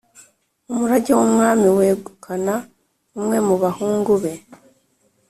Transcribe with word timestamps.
umurage 0.71 1.11
w’umwami 1.19 1.67
wegukana 1.77 2.55
umwe 3.17 3.37
mu 3.47 3.55
bahungu 3.63 4.11
be, 4.21 4.33